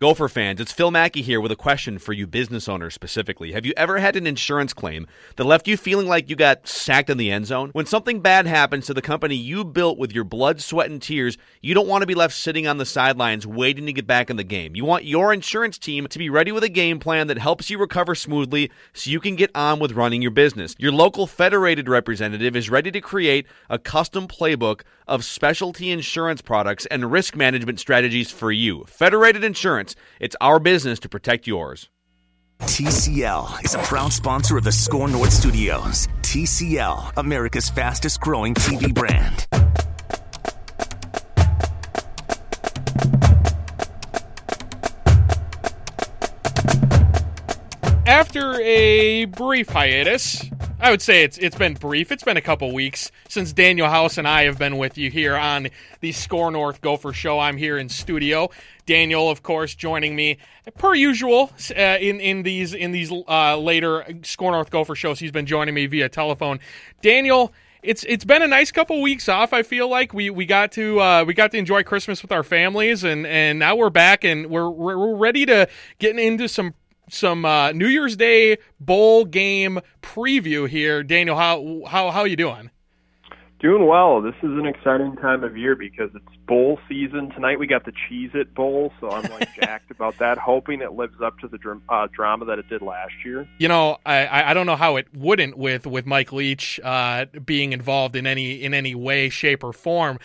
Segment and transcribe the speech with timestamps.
[0.00, 3.52] Gopher fans, it's Phil Mackey here with a question for you business owners specifically.
[3.52, 5.06] Have you ever had an insurance claim
[5.36, 7.68] that left you feeling like you got sacked in the end zone?
[7.74, 11.36] When something bad happens to the company you built with your blood, sweat, and tears,
[11.60, 14.38] you don't want to be left sitting on the sidelines waiting to get back in
[14.38, 14.74] the game.
[14.74, 17.78] You want your insurance team to be ready with a game plan that helps you
[17.78, 20.74] recover smoothly so you can get on with running your business.
[20.78, 26.86] Your local federated representative is ready to create a custom playbook of specialty insurance products
[26.86, 28.84] and risk management strategies for you.
[28.86, 29.89] Federated Insurance,
[30.20, 31.88] it's our business to protect yours.
[32.60, 36.08] TCL is a proud sponsor of the Score North Studios.
[36.22, 39.46] TCL, America's fastest growing TV brand.
[48.10, 50.44] After a brief hiatus,
[50.80, 52.10] I would say it's it's been brief.
[52.10, 55.36] It's been a couple weeks since Daniel House and I have been with you here
[55.36, 55.68] on
[56.00, 57.38] the Score North Gopher Show.
[57.38, 58.50] I'm here in studio.
[58.84, 60.38] Daniel, of course, joining me
[60.76, 65.20] per usual uh, in in these in these uh, later Score North Gopher shows.
[65.20, 66.58] He's been joining me via telephone.
[67.02, 69.52] Daniel, it's it's been a nice couple weeks off.
[69.52, 72.42] I feel like we we got to uh, we got to enjoy Christmas with our
[72.42, 75.68] families, and and now we're back and we're we're ready to
[76.00, 76.74] get into some
[77.12, 81.02] some uh, New Year's Day bowl game preview here.
[81.02, 82.70] Daniel, how how how you doing?
[83.60, 84.22] Doing well.
[84.22, 87.30] This is an exciting time of year because it's bowl season.
[87.30, 90.94] Tonight we got the Cheez It Bowl, so I'm like jacked about that, hoping it
[90.94, 93.46] lives up to the dr- uh, drama that it did last year.
[93.58, 97.74] You know, I, I don't know how it wouldn't with with Mike Leach uh, being
[97.74, 100.18] involved in any in any way, shape, or form.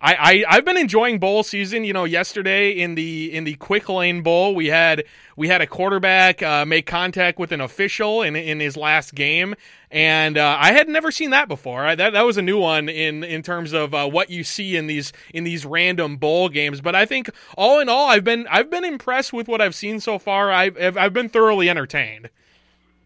[0.00, 1.84] I, I have been enjoying bowl season.
[1.84, 5.04] You know, yesterday in the in the quick lane bowl, we had
[5.36, 9.54] we had a quarterback uh, make contact with an official in in his last game,
[9.90, 11.86] and uh, I had never seen that before.
[11.86, 14.76] I, that that was a new one in in terms of uh, what you see
[14.76, 16.82] in these in these random bowl games.
[16.82, 20.00] But I think all in all, I've been I've been impressed with what I've seen
[20.00, 20.52] so far.
[20.52, 22.28] I've I've been thoroughly entertained.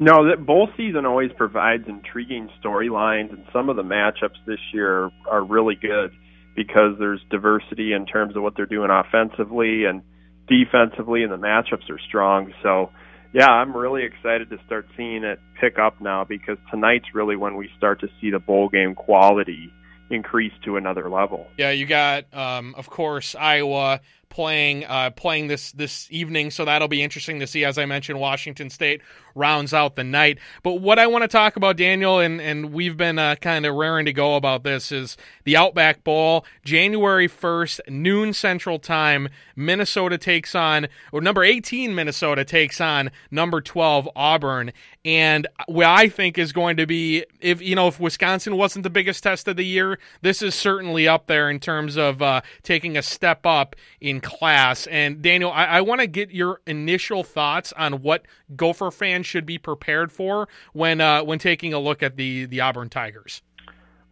[0.01, 5.11] No, that bowl season always provides intriguing storylines, and some of the matchups this year
[5.29, 6.11] are really good
[6.55, 10.03] because there's diversity in terms of what they're doing offensively and
[10.49, 12.53] defensively, and the matchups are strong.
[12.63, 12.91] So,
[13.33, 17.57] yeah, I'm really excited to start seeing it pick up now because tonight's really when
[17.57, 19.73] we start to see the bowl game quality
[20.11, 21.47] increase to another level.
[21.57, 26.89] Yeah, you got, um, of course, Iowa playing uh, playing this this evening, so that'll
[26.89, 27.65] be interesting to see.
[27.65, 29.03] As I mentioned, Washington State
[29.35, 30.39] rounds out the night.
[30.63, 33.75] But what I want to talk about, Daniel, and and we've been uh, kind of
[33.75, 39.29] raring to go about this is the Outback Bowl, January first, noon Central Time.
[39.57, 44.73] Minnesota takes on, or number eighteen Minnesota takes on number twelve Auburn,
[45.05, 48.91] and what I think is going to be if you know if Wisconsin wasn't the
[48.91, 52.97] biggest test of the year, this is certainly up there in terms of uh, taking
[52.97, 54.87] a step up in class.
[54.87, 58.27] And Daniel, I, I want to get your initial thoughts on what
[58.57, 62.61] Gopher fans should be prepared for when uh, when taking a look at the the
[62.61, 63.43] Auburn Tigers.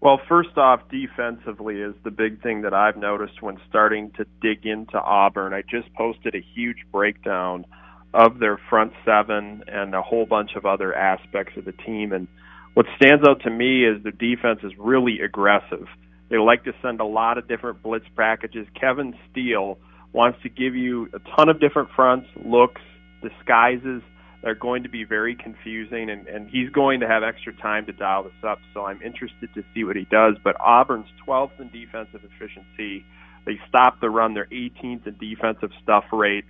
[0.01, 4.65] Well, first off, defensively is the big thing that I've noticed when starting to dig
[4.65, 5.53] into Auburn.
[5.53, 7.67] I just posted a huge breakdown
[8.15, 12.13] of their front seven and a whole bunch of other aspects of the team.
[12.13, 12.29] And
[12.75, 15.89] what stands out to me is the defense is really aggressive.
[16.29, 18.69] They like to send a lot of different blitz packages.
[18.79, 19.79] Kevin Steele
[20.13, 22.81] wants to give you a ton of different fronts, looks,
[23.23, 24.03] disguises.
[24.43, 27.93] They're going to be very confusing, and, and he's going to have extra time to
[27.93, 28.59] dial this up.
[28.73, 30.37] So I'm interested to see what he does.
[30.43, 33.05] But Auburn's 12th in defensive efficiency.
[33.45, 34.35] They stop the run.
[34.35, 36.45] They're 18th in defensive stuff rate,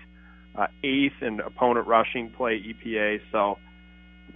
[0.56, 3.20] uh, eighth in opponent rushing play EPA.
[3.32, 3.58] So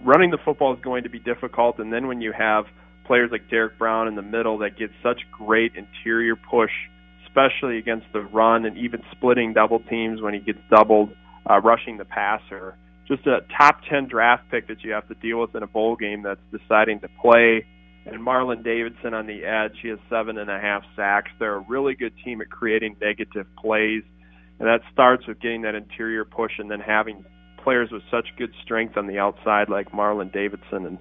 [0.03, 1.79] running the football is going to be difficult.
[1.79, 2.65] And then when you have
[3.05, 6.71] players like Derrick Brown in the middle that get such great interior push
[7.33, 11.09] especially against the run and even splitting double teams when he gets doubled,
[11.49, 12.77] uh, rushing the passer.
[13.07, 15.95] Just a top 10 draft pick that you have to deal with in a bowl
[15.95, 17.65] game that's deciding to play.
[18.05, 21.31] And Marlon Davidson on the edge, he has seven and a half sacks.
[21.39, 24.03] They're a really good team at creating negative plays.
[24.59, 27.25] And that starts with getting that interior push and then having
[27.63, 30.85] players with such good strength on the outside like Marlon Davidson.
[30.85, 30.97] And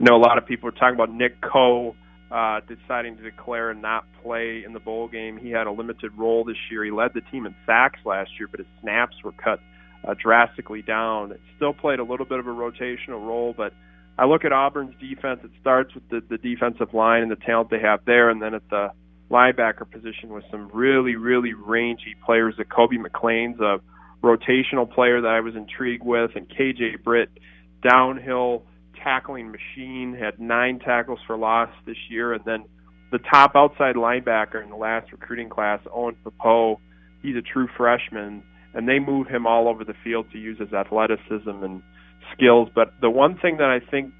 [0.00, 1.94] I know a lot of people are talking about Nick Coe
[2.30, 5.36] uh, deciding to declare and not play in the bowl game.
[5.36, 6.84] He had a limited role this year.
[6.84, 9.60] He led the team in sacks last year, but his snaps were cut
[10.06, 11.32] uh, drastically down.
[11.32, 13.72] It still played a little bit of a rotational role, but
[14.18, 15.40] I look at Auburn's defense.
[15.44, 18.54] It starts with the, the defensive line and the talent they have there, and then
[18.54, 18.90] at the
[19.30, 22.54] linebacker position with some really, really rangy players.
[22.58, 23.80] That Kobe McClain's a
[24.22, 27.30] rotational player that I was intrigued with, and KJ Britt
[27.82, 28.64] downhill
[29.06, 32.64] tackling machine, had nine tackles for loss this year, and then
[33.12, 36.80] the top outside linebacker in the last recruiting class, Owen Pappoe,
[37.22, 38.42] he's a true freshman,
[38.74, 41.82] and they move him all over the field to use his athleticism and
[42.34, 42.68] skills.
[42.74, 44.12] But the one thing that I think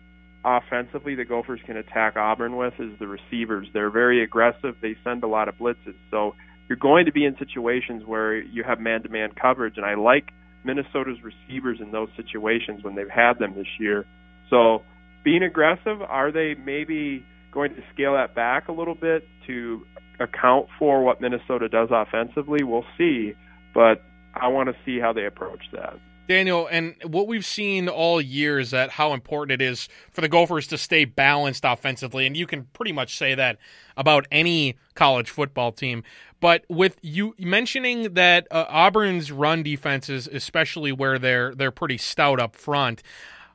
[0.45, 3.67] offensively the Gophers can attack Auburn with is the receivers.
[3.75, 4.77] They're very aggressive.
[4.81, 5.97] They send a lot of blitzes.
[6.13, 6.37] So
[6.69, 10.29] you're going to be in situations where you have man-to-man coverage, and I like
[10.65, 14.05] Minnesota's receivers in those situations when they've had them this year.
[14.51, 14.83] So
[15.25, 19.85] being aggressive, are they maybe going to scale that back a little bit to
[20.21, 22.63] account for what Minnesota does offensively?
[22.63, 23.35] We'll see,
[23.75, 24.03] but
[24.35, 25.99] I want to see how they approach that.
[26.29, 30.29] Daniel, and what we've seen all year is that how important it is for the
[30.29, 33.59] Gophers to stay balanced offensively, and you can pretty much say that
[33.97, 36.03] about any college football team.
[36.41, 42.41] But with you mentioning that uh, Auburn's run defenses, especially where they're they're pretty stout
[42.41, 43.03] up front,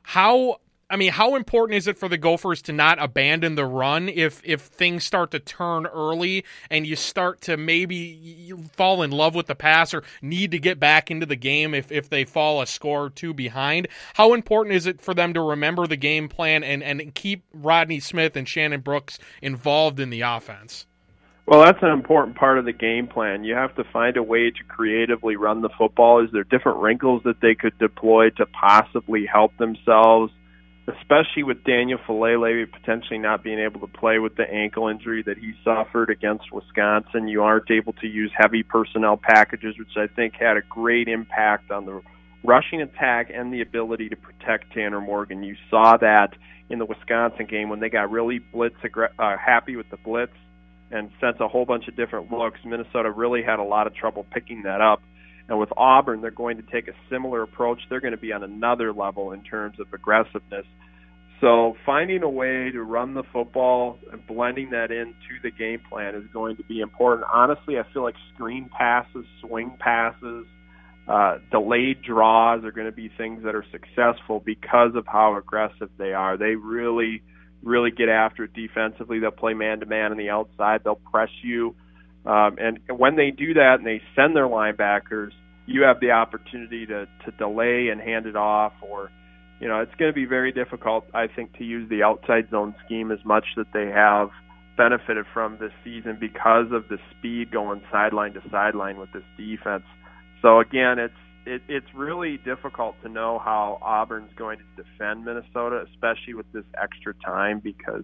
[0.02, 0.56] how
[0.92, 4.42] I mean, how important is it for the Gophers to not abandon the run if
[4.44, 9.46] if things start to turn early and you start to maybe fall in love with
[9.46, 12.66] the pass or need to get back into the game if, if they fall a
[12.66, 13.88] score or two behind?
[14.14, 17.98] How important is it for them to remember the game plan and, and keep Rodney
[17.98, 20.86] Smith and Shannon Brooks involved in the offense?
[21.46, 23.44] Well, that's an important part of the game plan.
[23.44, 26.22] You have to find a way to creatively run the football.
[26.22, 30.30] Is there different wrinkles that they could deploy to possibly help themselves?
[30.88, 35.38] Especially with Daniel Faalele potentially not being able to play with the ankle injury that
[35.38, 37.28] he suffered against Wisconsin.
[37.28, 41.70] You aren't able to use heavy personnel packages, which I think had a great impact
[41.70, 42.02] on the
[42.44, 45.44] rushing attack and the ability to protect Tanner Morgan.
[45.44, 46.34] You saw that
[46.68, 50.32] in the Wisconsin game when they got really blitz uh, happy with the blitz
[50.90, 52.58] and sent a whole bunch of different looks.
[52.64, 55.00] Minnesota really had a lot of trouble picking that up.
[55.48, 57.80] And with Auburn, they're going to take a similar approach.
[57.90, 60.66] They're going to be on another level in terms of aggressiveness.
[61.40, 66.14] So finding a way to run the football and blending that into the game plan
[66.14, 67.26] is going to be important.
[67.32, 70.46] Honestly, I feel like screen passes, swing passes,
[71.08, 75.90] uh, delayed draws are going to be things that are successful because of how aggressive
[75.98, 76.36] they are.
[76.36, 77.22] They really,
[77.64, 79.18] really get after it defensively.
[79.18, 80.82] They'll play man to man on the outside.
[80.84, 81.74] They'll press you.
[82.24, 85.30] Um, and when they do that and they send their linebackers,
[85.66, 89.10] you have the opportunity to, to delay and hand it off or
[89.62, 92.74] you know, it's going to be very difficult, I think, to use the outside zone
[92.84, 94.30] scheme as much that they have
[94.76, 99.84] benefited from this season because of the speed going sideline to sideline with this defense.
[100.42, 101.14] So again, it's
[101.46, 106.64] it, it's really difficult to know how Auburn's going to defend Minnesota, especially with this
[106.80, 108.02] extra time, because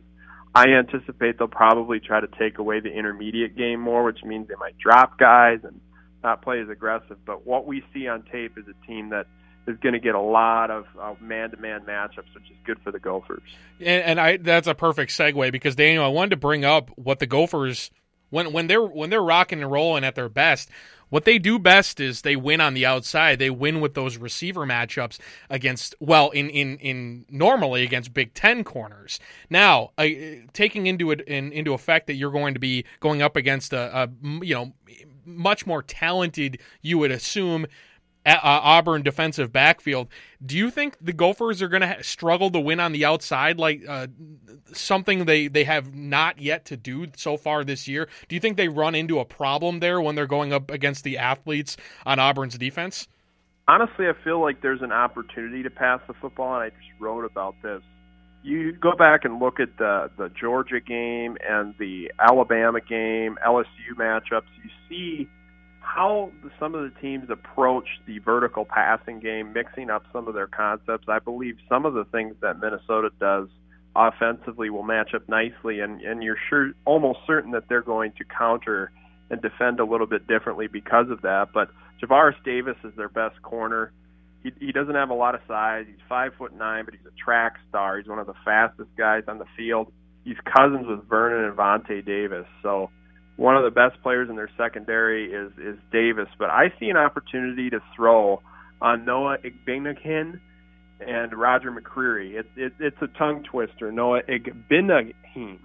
[0.54, 4.54] I anticipate they'll probably try to take away the intermediate game more, which means they
[4.58, 5.80] might drop guys and
[6.22, 7.16] not play as aggressive.
[7.24, 9.26] But what we see on tape is a team that
[9.66, 12.98] is going to get a lot of uh, man-to-man matchups, which is good for the
[12.98, 13.42] Gophers.
[13.78, 17.18] And, and I that's a perfect segue because Daniel, I wanted to bring up what
[17.18, 17.90] the Gophers
[18.30, 20.70] when when they're when they're rocking and rolling at their best.
[21.10, 23.38] What they do best is they win on the outside.
[23.38, 25.18] They win with those receiver matchups
[25.48, 29.18] against well in in in normally against Big Ten corners.
[29.48, 30.06] Now, uh,
[30.52, 34.04] taking into it in, into effect that you're going to be going up against a,
[34.04, 34.08] a
[34.44, 34.72] you know
[35.24, 37.66] much more talented, you would assume
[38.26, 40.08] uh, Auburn defensive backfield.
[40.44, 43.58] Do you think the Gophers are going to ha- struggle to win on the outside,
[43.58, 44.08] like uh,
[44.72, 48.08] something they, they have not yet to do so far this year?
[48.28, 51.18] Do you think they run into a problem there when they're going up against the
[51.18, 53.08] athletes on Auburn's defense?
[53.66, 57.24] Honestly, I feel like there's an opportunity to pass the football, and I just wrote
[57.24, 57.82] about this.
[58.42, 63.94] You go back and look at the the Georgia game and the Alabama game, LSU
[63.98, 64.46] matchups.
[64.62, 65.28] You see
[65.88, 66.30] how
[66.60, 71.06] some of the teams approach the vertical passing game, mixing up some of their concepts.
[71.08, 73.48] I believe some of the things that Minnesota does
[73.96, 78.24] offensively will match up nicely, and and you're sure almost certain that they're going to
[78.24, 78.92] counter
[79.30, 81.48] and defend a little bit differently because of that.
[81.54, 81.70] But
[82.02, 83.92] Javaris Davis is their best corner.
[84.42, 85.86] He, he doesn't have a lot of size.
[85.88, 87.98] He's five foot nine, but he's a track star.
[87.98, 89.90] He's one of the fastest guys on the field.
[90.24, 92.90] He's cousins with Vernon and Vontae Davis, so
[93.38, 96.96] one of the best players in their secondary is is Davis, but I see an
[96.96, 98.42] opportunity to throw
[98.82, 100.40] on Noah Igbinoghene
[101.00, 102.34] and Roger McCreary.
[102.34, 103.92] It, it, it's a tongue twister.
[103.92, 105.60] Noah Igbinoghene.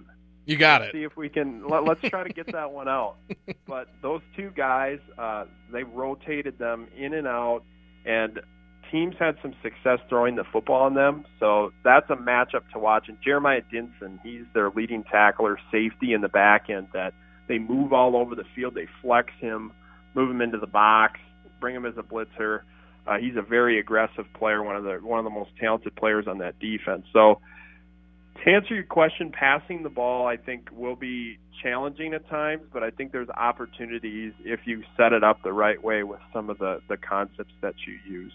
[0.46, 0.98] You got let's it.
[0.98, 1.66] See if we can.
[1.68, 3.16] Let, let's try to get that one out.
[3.66, 7.62] But those two guys, uh, they rotated them in and out,
[8.04, 8.40] and
[8.92, 11.24] teams had some success throwing the football on them.
[11.40, 13.06] So that's a matchup to watch.
[13.08, 17.14] And Jeremiah Dinson, he's their leading tackler, safety in the back end that
[17.48, 18.74] they move all over the field.
[18.74, 19.72] They flex him,
[20.14, 21.20] move him into the box,
[21.60, 22.60] bring him as a blitzer.
[23.06, 26.26] Uh, he's a very aggressive player, one of the one of the most talented players
[26.26, 27.04] on that defense.
[27.12, 27.40] So
[28.42, 32.82] To answer your question, passing the ball, I think, will be challenging at times, but
[32.82, 36.58] I think there's opportunities if you set it up the right way with some of
[36.58, 38.32] the, the concepts that you use.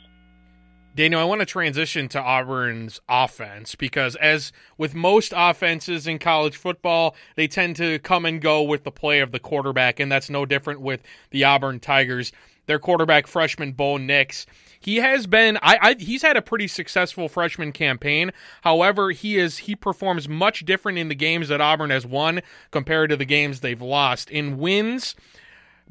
[0.95, 6.57] Daniel, I want to transition to Auburn's offense because, as with most offenses in college
[6.57, 10.29] football, they tend to come and go with the play of the quarterback, and that's
[10.29, 12.31] no different with the Auburn Tigers.
[12.65, 14.45] Their quarterback, freshman Bo Nix,
[14.79, 18.31] he has been I, I, he's had a pretty successful freshman campaign.
[18.61, 22.41] However, he is he performs much different in the games that Auburn has won
[22.71, 24.29] compared to the games they've lost.
[24.29, 25.15] In wins,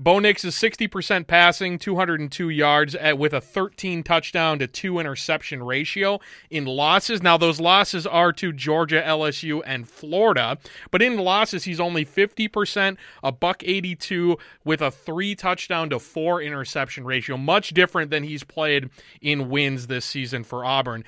[0.01, 5.61] Bo Nix is 60% passing, 202 yards at, with a 13 touchdown to 2 interception
[5.61, 6.21] ratio.
[6.51, 10.57] In losses, now those losses are to Georgia, LSU, and Florida,
[10.93, 16.43] but in losses, he's only 50%, a buck 82 with a 3 touchdown to 4
[16.43, 17.37] interception ratio.
[17.37, 18.91] Much different than he's played
[19.21, 21.03] in wins this season for Auburn.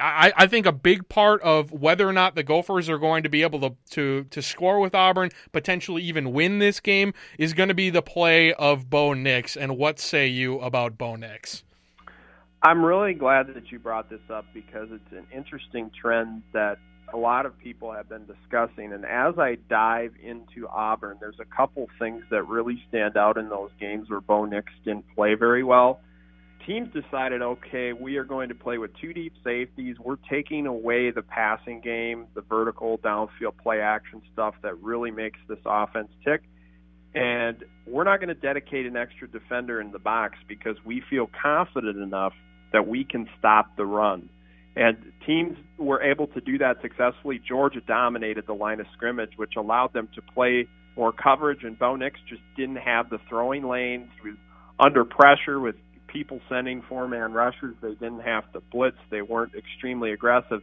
[0.00, 3.28] I, I, think a big part of whether or not the Gophers are going to
[3.28, 7.68] be able to, to, to score with Auburn, potentially even win this game, is going
[7.68, 9.56] to be the play of Bo Nix.
[9.56, 11.64] And what say you about Bo Nix?
[12.62, 16.78] I'm really glad that you brought this up because it's an interesting trend that
[17.12, 18.92] a lot of people have been discussing.
[18.92, 23.48] And as I dive into Auburn, there's a couple things that really stand out in
[23.48, 26.00] those games where Bo Nix didn't play very well
[26.66, 29.96] teams decided, okay, we are going to play with two deep safeties.
[29.98, 35.38] We're taking away the passing game, the vertical downfield play action stuff that really makes
[35.48, 36.42] this offense tick.
[37.14, 41.30] And we're not going to dedicate an extra defender in the box because we feel
[41.40, 42.34] confident enough
[42.72, 44.28] that we can stop the run.
[44.74, 47.40] And teams were able to do that successfully.
[47.48, 51.96] Georgia dominated the line of scrimmage, which allowed them to play more coverage, and Bo
[51.96, 54.10] Nix just didn't have the throwing lanes.
[54.22, 54.38] He was
[54.78, 57.74] under pressure with people sending four man rushers.
[57.82, 58.96] They didn't have to blitz.
[59.10, 60.60] They weren't extremely aggressive.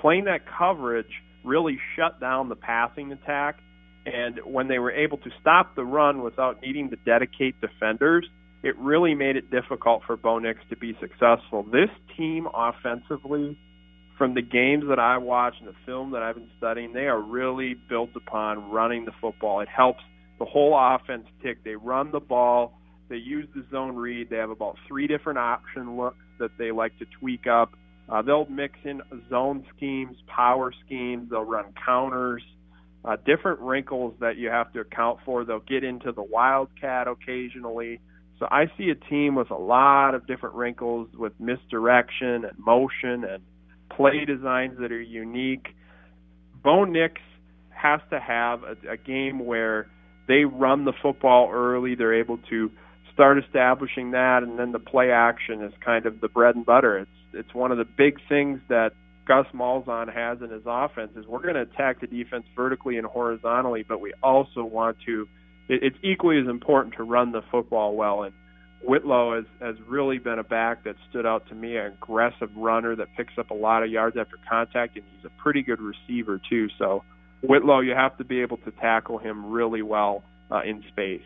[0.00, 1.10] Playing that coverage
[1.44, 3.58] really shut down the passing attack.
[4.04, 8.26] And when they were able to stop the run without needing to dedicate defenders,
[8.62, 11.64] it really made it difficult for Bo Nix to be successful.
[11.64, 13.58] This team offensively,
[14.16, 17.20] from the games that I watch and the film that I've been studying, they are
[17.20, 19.60] really built upon running the football.
[19.60, 20.00] It helps
[20.38, 21.64] the whole offense tick.
[21.64, 22.75] They run the ball
[23.08, 24.30] they use the zone read.
[24.30, 27.72] They have about three different option looks that they like to tweak up.
[28.08, 31.28] Uh, they'll mix in zone schemes, power schemes.
[31.30, 32.42] They'll run counters,
[33.04, 35.44] uh, different wrinkles that you have to account for.
[35.44, 38.00] They'll get into the wildcat occasionally.
[38.38, 43.24] So I see a team with a lot of different wrinkles with misdirection and motion
[43.24, 43.42] and
[43.96, 45.66] play designs that are unique.
[46.62, 47.14] Bo Nix
[47.70, 49.86] has to have a, a game where
[50.28, 51.94] they run the football early.
[51.94, 52.70] They're able to
[53.16, 56.98] start establishing that, and then the play action is kind of the bread and butter.
[56.98, 58.92] It's it's one of the big things that
[59.26, 63.06] Gus Malzahn has in his offense is we're going to attack the defense vertically and
[63.06, 65.26] horizontally, but we also want to.
[65.68, 68.22] It, it's equally as important to run the football well.
[68.22, 68.34] And
[68.82, 72.94] Whitlow has has really been a back that stood out to me, an aggressive runner
[72.96, 76.38] that picks up a lot of yards after contact, and he's a pretty good receiver
[76.50, 76.68] too.
[76.78, 77.02] So
[77.42, 81.22] Whitlow, you have to be able to tackle him really well uh, in space.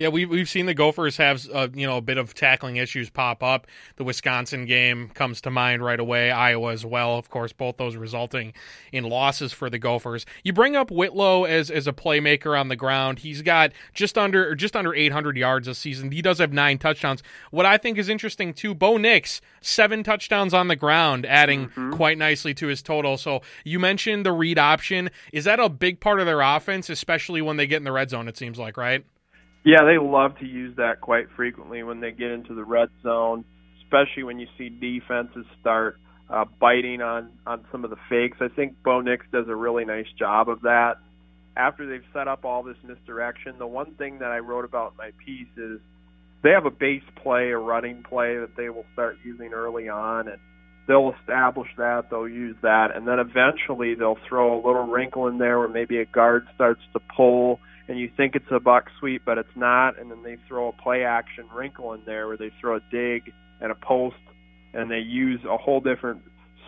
[0.00, 3.10] Yeah, we've we've seen the Gophers have uh, you know a bit of tackling issues
[3.10, 3.66] pop up.
[3.96, 6.30] The Wisconsin game comes to mind right away.
[6.30, 8.54] Iowa as well, of course, both those resulting
[8.92, 10.24] in losses for the Gophers.
[10.42, 13.18] You bring up Whitlow as as a playmaker on the ground.
[13.18, 16.10] He's got just under just under 800 yards this season.
[16.12, 17.22] He does have nine touchdowns.
[17.50, 21.92] What I think is interesting too, Bo Nix seven touchdowns on the ground, adding mm-hmm.
[21.92, 23.18] quite nicely to his total.
[23.18, 25.10] So you mentioned the read option.
[25.30, 28.08] Is that a big part of their offense, especially when they get in the red
[28.08, 28.28] zone?
[28.28, 29.04] It seems like right.
[29.64, 33.44] Yeah, they love to use that quite frequently when they get into the red zone,
[33.84, 35.96] especially when you see defenses start
[36.30, 38.38] uh, biting on on some of the fakes.
[38.40, 40.94] I think Bo Nix does a really nice job of that.
[41.56, 44.96] After they've set up all this misdirection, the one thing that I wrote about in
[44.96, 45.80] my piece is
[46.42, 50.28] they have a base play, a running play that they will start using early on,
[50.28, 50.38] and
[50.88, 52.04] they'll establish that.
[52.08, 55.98] They'll use that, and then eventually they'll throw a little wrinkle in there where maybe
[55.98, 57.58] a guard starts to pull
[57.90, 60.72] and you think it's a buck sweep, but it's not, and then they throw a
[60.72, 64.14] play action wrinkle in there where they throw a dig and a post,
[64.72, 66.22] and they use a whole different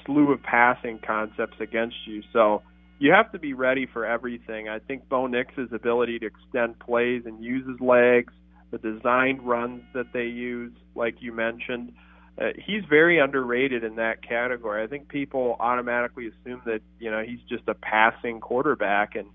[0.04, 2.24] slew of passing concepts against you.
[2.32, 2.62] So
[2.98, 4.68] you have to be ready for everything.
[4.68, 8.32] I think Bo Nix's ability to extend plays and use his legs,
[8.72, 11.92] the designed runs that they use, like you mentioned,
[12.36, 14.82] uh, he's very underrated in that category.
[14.82, 19.28] I think people automatically assume that you know he's just a passing quarterback, and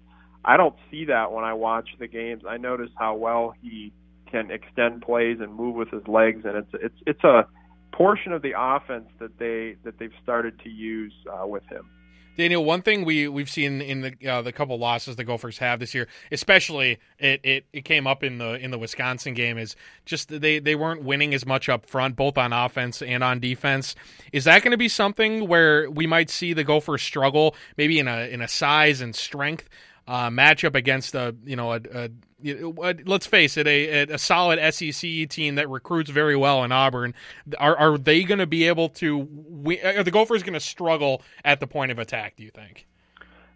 [0.47, 2.43] I don't see that when I watch the games.
[2.47, 3.91] I notice how well he
[4.31, 7.47] can extend plays and move with his legs, and it's it's it's a
[7.91, 11.89] portion of the offense that they that they've started to use uh, with him.
[12.37, 15.81] Daniel, one thing we we've seen in the uh, the couple losses the Gophers have
[15.81, 19.75] this year, especially it, it it came up in the in the Wisconsin game, is
[20.05, 23.95] just they they weren't winning as much up front, both on offense and on defense.
[24.31, 28.07] Is that going to be something where we might see the Gophers struggle, maybe in
[28.07, 29.67] a in a size and strength
[30.07, 32.09] uh, matchup against a you know a, a,
[32.45, 37.13] a, let's face it a, a solid SEC team that recruits very well in Auburn
[37.57, 41.21] are are they going to be able to win, are the Gophers going to struggle
[41.43, 42.87] at the point of attack do you think?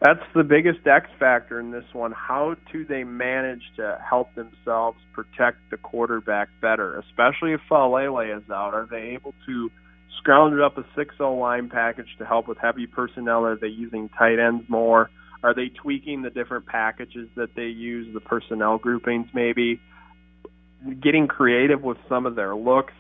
[0.02, 4.98] That's the biggest X factor in this one how do they manage to help themselves
[5.14, 8.74] protect the quarterback better especially if Faalele is out?
[8.74, 9.72] Are they able to
[10.18, 13.46] scrounge up a 6-0 line package to help with heavy personnel?
[13.46, 15.10] Are they using tight ends more
[15.44, 19.80] are they tweaking the different packages that they use, the personnel groupings maybe?
[21.02, 22.94] Getting creative with some of their looks.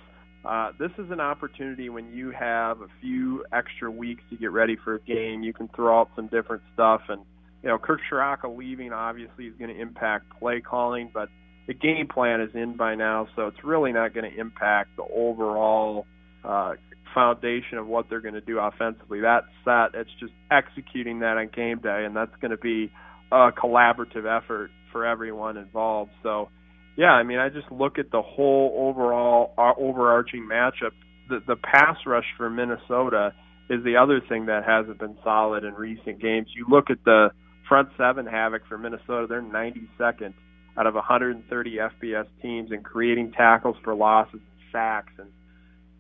[0.44, 4.76] Uh, this is an opportunity when you have a few extra weeks to get ready
[4.84, 5.44] for a game.
[5.44, 7.22] You can throw out some different stuff, and
[7.62, 11.30] you know Kirk Ciarrocca leaving obviously is going to impact play calling, but
[11.68, 15.04] the game plan is in by now, so it's really not going to impact the
[15.04, 16.08] overall
[16.44, 16.74] uh,
[17.13, 19.22] foundation of what they're going to do offensively.
[19.22, 19.89] That's that.
[19.94, 22.91] It's just executing that on game day, and that's going to be
[23.32, 26.12] a collaborative effort for everyone involved.
[26.24, 26.50] So,
[26.98, 30.91] yeah, I mean, I just look at the whole overall uh, overarching matchup.
[31.30, 33.34] The, the pass rush for Minnesota
[33.70, 36.48] is the other thing that hasn't been solid in recent games.
[36.56, 37.30] You look at the
[37.70, 40.34] front seven havoc for Minnesota; they're 92nd
[40.77, 44.41] out of 130 FBS teams in creating tackles for losses and
[44.72, 45.30] sacks and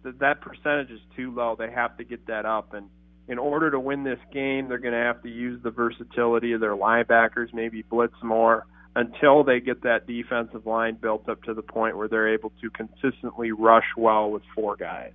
[0.03, 1.55] that that percentage is too low.
[1.57, 2.87] They have to get that up, and
[3.27, 6.59] in order to win this game, they're going to have to use the versatility of
[6.59, 8.65] their linebackers, maybe blitz more
[8.95, 12.69] until they get that defensive line built up to the point where they're able to
[12.71, 15.13] consistently rush well with four guys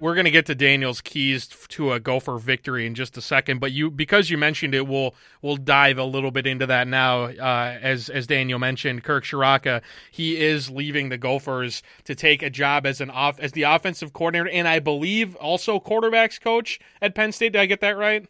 [0.00, 3.60] we're going to get to Daniel's keys to a Gopher victory in just a second,
[3.60, 7.24] but you because you mentioned it, we'll we'll dive a little bit into that now.
[7.24, 12.50] Uh, as as Daniel mentioned, Kirk Ciarrocca, he is leaving the Gophers to take a
[12.50, 17.14] job as an off as the offensive coordinator, and I believe also quarterbacks coach at
[17.14, 17.52] Penn State.
[17.52, 18.26] Did I get that right?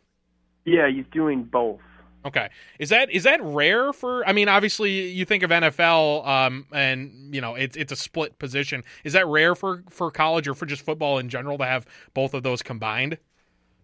[0.64, 1.80] Yeah, he's doing both.
[2.24, 4.26] Okay, is that is that rare for?
[4.26, 8.38] I mean, obviously you think of NFL, um, and you know it's it's a split
[8.38, 8.82] position.
[9.04, 12.34] Is that rare for for college or for just football in general to have both
[12.34, 13.18] of those combined?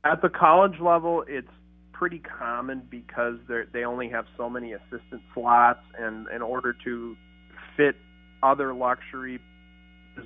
[0.02, 1.48] At the college level, it's
[1.92, 7.16] pretty common because they they only have so many assistant slots, and in order to
[7.76, 7.94] fit
[8.42, 9.38] other luxury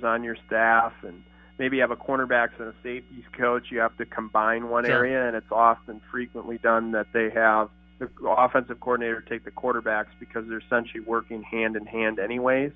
[0.03, 1.23] on your staff and
[1.59, 4.95] maybe have a cornerbacks and a safeties coach, you have to combine one sure.
[4.95, 10.07] area, and it's often frequently done that they have the offensive coordinator take the quarterbacks
[10.19, 12.71] because they're essentially working hand in hand anyways.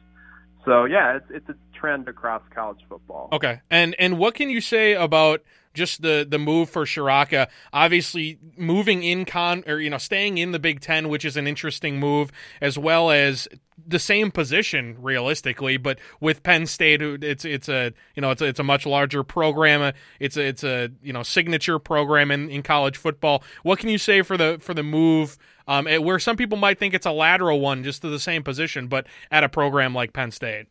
[0.65, 3.29] So yeah, it's it's a trend across college football.
[3.31, 5.41] Okay, and and what can you say about
[5.73, 7.47] just the the move for Ciarrocca?
[7.71, 11.47] Obviously, moving in con or you know staying in the Big Ten, which is an
[11.47, 12.31] interesting move,
[12.61, 13.47] as well as
[13.85, 18.45] the same position realistically, but with Penn State, it's it's a you know it's a,
[18.45, 19.93] it's a much larger program.
[20.19, 23.43] It's a it's a you know signature program in, in college football.
[23.63, 25.37] What can you say for the for the move?
[25.67, 28.87] um, where some people might think it's a lateral one just to the same position,
[28.87, 30.67] but at a program like Penn State?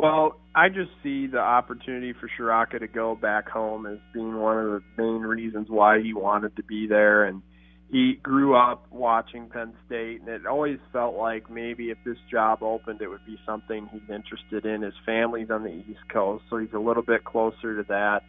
[0.00, 4.56] Well, I just see the opportunity for Ciarrocca to go back home as being one
[4.56, 7.24] of the main reasons why he wanted to be there.
[7.24, 7.42] And
[7.90, 12.62] he grew up watching Penn State, and it always felt like maybe if this job
[12.62, 14.82] opened, it would be something he's interested in.
[14.82, 18.22] His family's on the East Coast, so he's a little bit closer to that.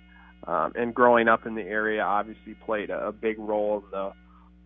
[0.51, 4.11] Um, and growing up in the area obviously played a, a big role in the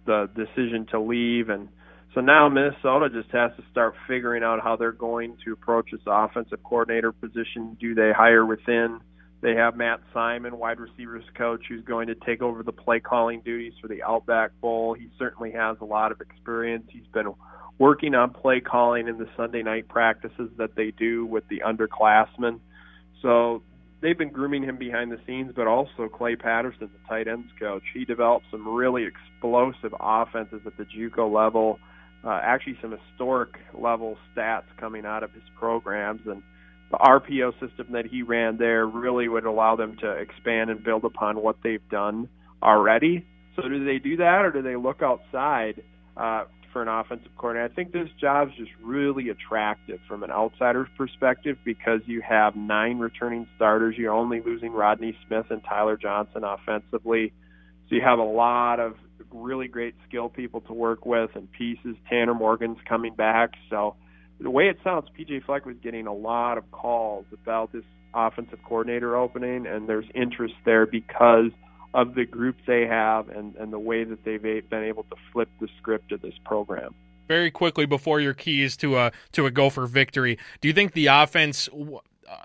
[0.05, 1.69] the decision to leave and
[2.13, 6.01] so now Minnesota just has to start figuring out how they're going to approach this
[6.05, 7.77] offensive coordinator position.
[7.79, 8.99] Do they hire within?
[9.41, 13.41] They have Matt Simon, wide receivers coach, who's going to take over the play calling
[13.41, 14.93] duties for the Outback Bowl.
[14.93, 16.85] He certainly has a lot of experience.
[16.89, 17.33] He's been
[17.77, 22.59] working on play calling in the Sunday night practices that they do with the underclassmen.
[23.21, 23.63] So
[24.01, 27.83] they've been grooming him behind the scenes, but also Clay Patterson, the tight ends coach.
[27.93, 31.79] He developed some really explosive offenses at the JUCO level.
[32.23, 36.41] Uh, actually, some historic level stats coming out of his programs, and
[36.91, 41.03] the RPO system that he ran there really would allow them to expand and build
[41.03, 42.29] upon what they've done
[42.61, 43.25] already.
[43.55, 45.83] So, do they do that, or do they look outside
[46.15, 47.71] uh, for an offensive coordinator.
[47.71, 52.55] I think this job is just really attractive from an outsider's perspective because you have
[52.55, 53.95] nine returning starters.
[53.97, 57.31] You're only losing Rodney Smith and Tyler Johnson offensively.
[57.87, 58.95] So you have a lot of
[59.33, 61.95] really great skill people to work with and pieces.
[62.09, 63.51] Tanner Morgan's coming back.
[63.69, 63.95] So
[64.39, 68.59] the way it sounds, PJ Fleck was getting a lot of calls about this offensive
[68.63, 71.51] coordinator opening, and there's interest there because
[71.93, 75.49] of the group they have and, and the way that they've been able to flip
[75.59, 76.93] the script of this program.
[77.27, 81.07] Very quickly before your keys to a to a Gopher victory, do you think the
[81.07, 81.69] offense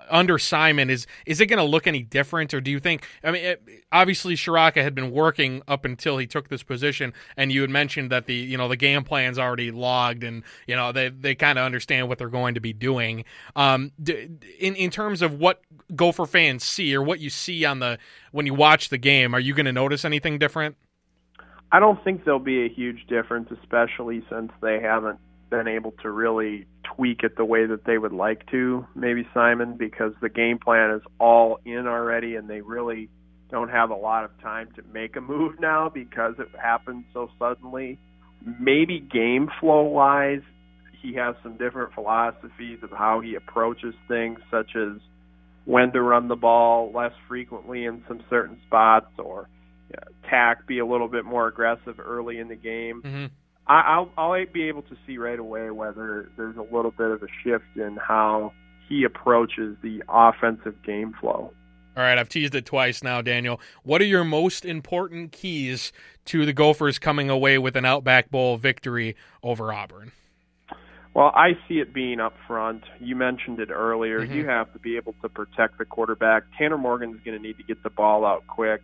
[0.09, 3.05] under Simon is is it going to look any different, or do you think?
[3.23, 7.51] I mean, it, obviously Ciarrocca had been working up until he took this position, and
[7.51, 10.91] you had mentioned that the you know the game plan's already logged, and you know
[10.91, 13.25] they they kind of understand what they're going to be doing.
[13.55, 13.91] Um,
[14.59, 15.61] in in terms of what
[15.95, 17.97] Gopher fans see or what you see on the
[18.31, 20.75] when you watch the game, are you going to notice anything different?
[21.71, 26.09] I don't think there'll be a huge difference, especially since they haven't been able to
[26.09, 30.59] really tweak it the way that they would like to, maybe Simon, because the game
[30.59, 33.09] plan is all in already and they really
[33.51, 37.29] don't have a lot of time to make a move now because it happened so
[37.39, 37.97] suddenly.
[38.59, 40.41] Maybe game flow wise,
[41.01, 45.01] he has some different philosophies of how he approaches things, such as
[45.65, 49.49] when to run the ball less frequently in some certain spots or
[50.29, 53.01] tack be a little bit more aggressive early in the game.
[53.03, 53.25] Mm-hmm.
[53.69, 57.21] I, will I'll be able to see right away whether there's a little bit of
[57.21, 58.51] a shift in how
[58.87, 61.53] he approaches the offensive game flow.
[61.95, 63.61] All right, I've teased it twice now, Daniel.
[63.83, 65.91] What are your most important keys
[66.25, 70.13] to the Gophers coming away with an Outback Bowl victory over Auburn?
[71.13, 72.83] Well, I see it being up front.
[72.99, 74.21] You mentioned it earlier.
[74.21, 74.33] Mm-hmm.
[74.33, 76.43] You have to be able to protect the quarterback.
[76.57, 78.81] Tanner Morgan's going to need to get the ball out quick.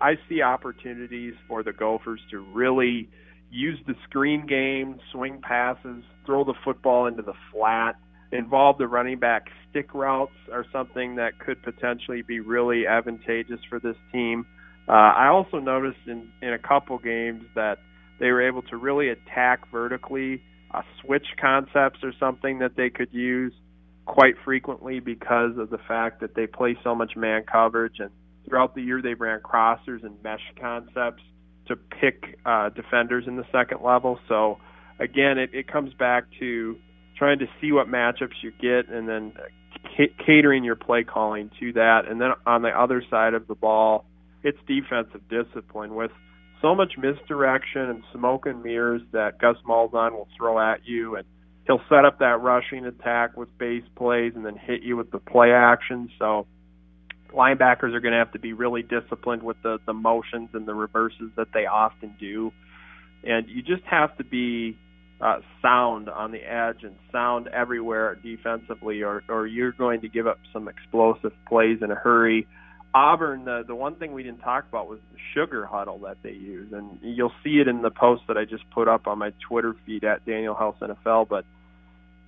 [0.00, 3.08] I see opportunities for the Gophers to really–
[3.50, 7.96] use the screen game, swing passes, throw the football into the flat,
[8.32, 13.78] involve the running back stick routes are something that could potentially be really advantageous for
[13.78, 14.46] this team.
[14.88, 17.78] Uh, I also noticed in, in a couple games that
[18.20, 20.42] they were able to really attack vertically.
[20.70, 23.52] Uh, switch concepts are something that they could use
[24.06, 28.10] quite frequently because of the fact that they play so much man coverage and
[28.46, 31.22] throughout the year they ran crossers and mesh concepts
[31.68, 34.18] to pick uh, defenders in the second level.
[34.28, 34.58] So
[34.98, 36.76] again, it, it comes back to
[37.16, 39.32] trying to see what matchups you get and then
[39.96, 42.02] c- catering your play calling to that.
[42.08, 44.04] And then on the other side of the ball,
[44.42, 46.10] it's defensive discipline with
[46.62, 51.24] so much misdirection and smoke and mirrors that Gus Malzahn will throw at you and
[51.66, 55.18] he'll set up that rushing attack with base plays and then hit you with the
[55.18, 56.10] play action.
[56.18, 56.46] So
[57.32, 60.74] linebackers are going to have to be really disciplined with the the motions and the
[60.74, 62.52] reverses that they often do,
[63.24, 64.76] and you just have to be
[65.20, 70.26] uh, sound on the edge and sound everywhere defensively, or or you're going to give
[70.26, 72.46] up some explosive plays in a hurry.
[72.94, 76.32] Auburn, the the one thing we didn't talk about was the sugar huddle that they
[76.32, 79.32] use, and you'll see it in the post that I just put up on my
[79.46, 81.28] Twitter feed at Daniel House NFL.
[81.28, 81.44] But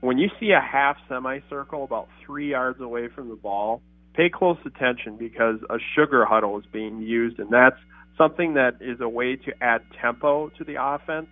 [0.00, 3.80] when you see a half semicircle about three yards away from the ball,
[4.14, 7.78] pay close attention because a sugar huddle is being used, and that's
[8.16, 11.28] something that is a way to add tempo to the offense.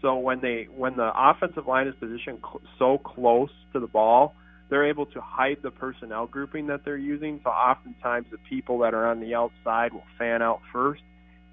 [0.00, 4.34] So when they when the offensive line is positioned cl- so close to the ball,
[4.68, 7.40] they're able to hide the personnel grouping that they're using.
[7.44, 11.02] So oftentimes the people that are on the outside will fan out first,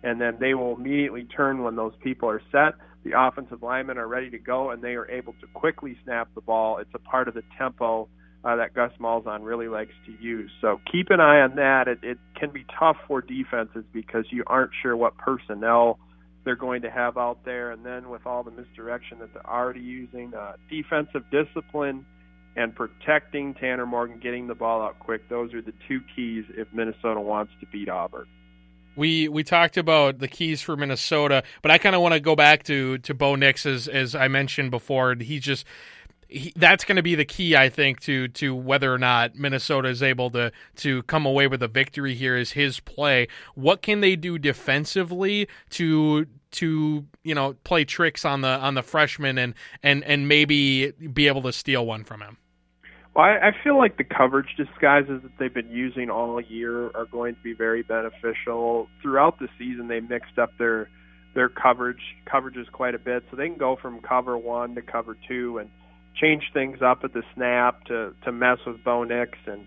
[0.04, 2.74] and then they will immediately turn when those people are set.
[3.04, 6.42] The offensive linemen are ready to go, and they are able to quickly snap the
[6.42, 6.80] ball.
[6.80, 8.08] It's a part of the tempo
[8.44, 10.50] uh, that Gus Malzahn really likes to use.
[10.62, 11.88] So keep an eye on that.
[11.88, 16.00] It, it can be tough for defenses because you aren't sure what personnel
[16.46, 19.82] they're going to have out there, and then with all the misdirection that they're already
[19.82, 22.06] using, uh, defensive discipline
[22.56, 25.28] and protecting Tanner Morgan, getting the ball out quick.
[25.30, 28.26] Those are the two keys if Minnesota wants to beat Auburn.
[28.96, 32.36] We we talked about the keys for Minnesota, but I kind of want to go
[32.36, 35.16] back to to Bo Nix as as I mentioned before.
[35.16, 35.66] He's just
[36.30, 39.90] he, that's going to be the key, I think, to to whether or not Minnesota
[39.90, 42.38] is able to to come away with a victory here.
[42.38, 43.28] Is his play?
[43.56, 48.84] What can they do defensively to to you know play tricks on the on the
[48.84, 52.38] freshman and and and maybe be able to steal one from him?
[53.16, 57.08] Well, I, I feel like the coverage disguises that they've been using all year are
[57.12, 58.88] going to be very beneficial.
[59.02, 60.90] Throughout the season, they mixed up their
[61.34, 65.18] their coverage coverages quite a bit, so they can go from cover one to cover
[65.28, 65.72] two and
[66.16, 69.62] change things up at the snap to to mess with Bo Nix, and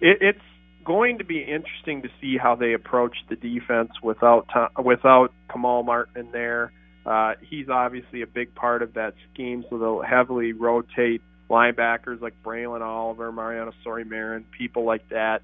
[0.00, 0.38] it, it's
[0.84, 4.46] going to be interesting to see how they approach the defense without
[4.82, 6.72] without Kamal Martin in there.
[7.04, 12.34] Uh, he's obviously a big part of that scheme, so they'll heavily rotate linebackers like
[12.44, 15.40] Braelen Oliver, Mariano Sori-Marin, people like that,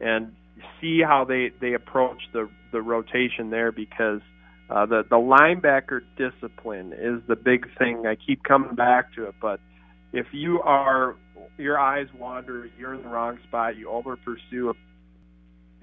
[0.00, 0.32] and
[0.80, 4.20] see how they they approach the the rotation there because
[4.68, 8.06] uh, the the linebacker discipline is the big thing.
[8.06, 9.60] I keep coming back to it, but
[10.12, 11.16] if you are
[11.58, 14.74] your eyes wander, you're in the wrong spot, you over pursue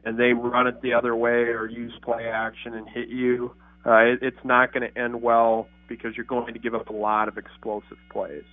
[0.07, 3.53] and they run it the other way or use play action and hit you,
[3.85, 6.93] uh, it, it's not going to end well because you're going to give up a
[6.93, 8.45] lot of explosive plays.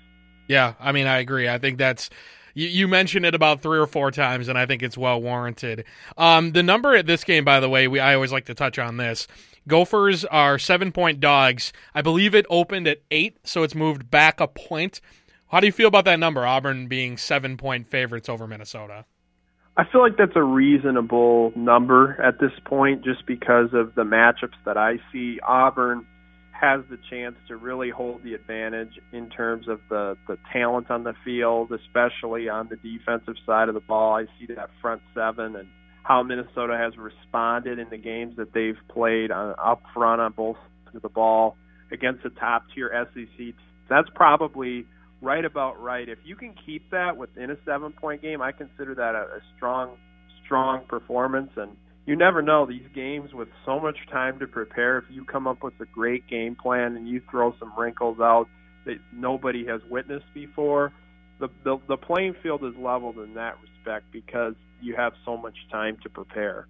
[0.48, 1.48] Yeah, I mean, I agree.
[1.48, 2.10] I think that's
[2.54, 5.84] you, you mentioned it about three or four times, and I think it's well warranted.
[6.16, 8.78] Um, the number at this game, by the way, we I always like to touch
[8.78, 9.28] on this.
[9.68, 11.72] Gophers are seven point dogs.
[11.94, 15.00] I believe it opened at eight, so it's moved back a point.
[15.48, 19.04] How do you feel about that number, Auburn being seven point favorites over Minnesota?
[19.76, 24.54] I feel like that's a reasonable number at this point just because of the matchups
[24.64, 25.40] that I see.
[25.40, 26.06] Auburn
[26.52, 31.02] has the chance to really hold the advantage in terms of the, the talent on
[31.02, 34.14] the field, especially on the defensive side of the ball.
[34.14, 35.68] I see that front seven and
[36.04, 40.56] how Minnesota has responded in the games that they've played on, up front on both
[40.84, 41.56] sides of the ball
[41.90, 43.54] against the top tier SEC.
[43.88, 44.86] That's probably
[45.24, 46.08] right about right.
[46.08, 49.40] If you can keep that within a seven point game, I consider that a, a
[49.56, 49.96] strong,
[50.44, 51.50] strong performance.
[51.56, 54.98] And you never know these games with so much time to prepare.
[54.98, 58.46] If you come up with a great game plan and you throw some wrinkles out
[58.84, 60.92] that nobody has witnessed before,
[61.40, 65.56] the the, the playing field is leveled in that respect because you have so much
[65.72, 66.68] time to prepare.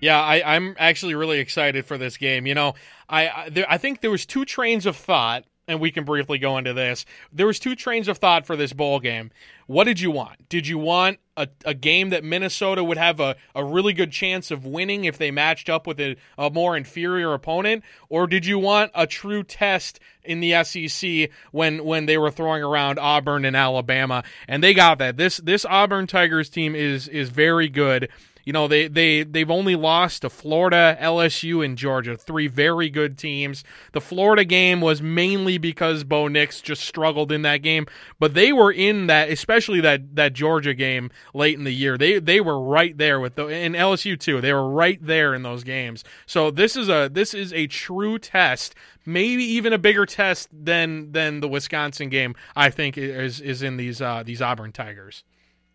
[0.00, 2.46] Yeah, I, I'm actually really excited for this game.
[2.46, 2.74] You know,
[3.08, 6.38] I I, there, I think there was two trains of thought and we can briefly
[6.38, 7.04] go into this.
[7.32, 9.30] There was two trains of thought for this bowl game.
[9.66, 10.48] What did you want?
[10.48, 14.50] Did you want a, a game that Minnesota would have a, a really good chance
[14.50, 17.82] of winning if they matched up with a, a more inferior opponent?
[18.08, 22.62] Or did you want a true test in the SEC when when they were throwing
[22.62, 24.22] around Auburn and Alabama?
[24.46, 25.16] And they got that.
[25.16, 28.08] This this Auburn Tigers team is is very good.
[28.46, 33.18] You know, they they they've only lost to Florida, LSU, and Georgia, three very good
[33.18, 33.64] teams.
[33.90, 37.86] The Florida game was mainly because Bo Nix just struggled in that game,
[38.20, 41.98] but they were in that, especially that that Georgia game late in the year.
[41.98, 44.40] They they were right there with the and LSU too.
[44.40, 46.04] They were right there in those games.
[46.24, 51.10] So this is a this is a true test maybe even a bigger test than
[51.10, 52.36] than the Wisconsin game.
[52.54, 55.24] I think is is in these uh, these Auburn Tigers.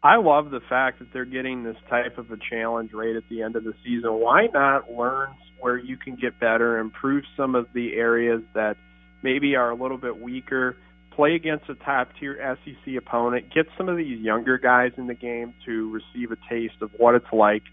[0.03, 3.43] I love the fact that they're getting this type of a challenge right at the
[3.43, 4.13] end of the season.
[4.13, 8.77] Why not learn where you can get better, improve some of the areas that
[9.21, 10.75] maybe are a little bit weaker,
[11.15, 15.13] play against a top tier SEC opponent, get some of these younger guys in the
[15.13, 17.63] game to receive a taste of what it's like,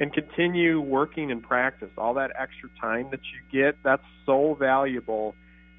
[0.00, 1.90] and continue working in practice.
[1.96, 5.36] All that extra time that you get, that's so valuable